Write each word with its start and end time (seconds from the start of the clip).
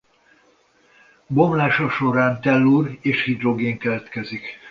Bomlása 1.27 1.89
során 1.89 2.41
tellúr 2.41 2.97
és 3.01 3.23
hidrogén 3.23 3.77
keletkezik. 3.77 4.59